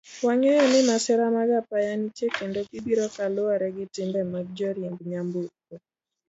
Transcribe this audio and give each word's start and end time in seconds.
Wangeyo 0.25 0.67
ni 0.69 0.81
masira 0.87 1.25
mag 1.37 1.49
apaya 1.61 1.93
nitie 1.99 2.27
kendo 2.37 2.59
gibiro 2.71 3.05
kaluwore 3.15 3.67
gi 3.75 3.85
timbe 3.95 4.21
mag 4.33 4.45
joriemb 4.57 4.99
nyamburko. 5.09 5.73